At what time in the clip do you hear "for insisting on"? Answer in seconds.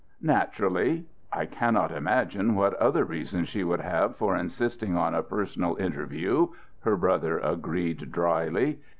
4.15-5.13